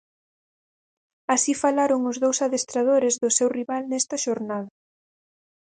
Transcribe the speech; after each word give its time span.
Así 1.33 1.53
falaron 1.63 2.01
os 2.11 2.17
dous 2.23 2.37
adestradores 2.45 3.13
do 3.23 3.29
seu 3.37 3.47
rival 3.57 3.83
nesta 3.87 4.15
xornada. 4.25 4.69